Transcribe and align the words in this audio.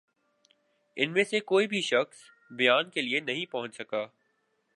ان 0.97 1.11
میں 1.13 1.23
سے 1.23 1.39
کوئی 1.41 1.67
بھِی 1.67 1.81
شخص 1.81 2.23
بیان 2.51 2.89
کے 2.89 3.01
لیے 3.01 3.19
نہیں 3.19 3.45
پہنچ 3.45 3.75
سکا 3.75 4.05